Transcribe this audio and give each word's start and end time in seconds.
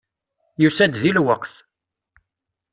Yusa-d 0.61 0.91
deg 0.95 1.05
lweqt. 1.17 1.53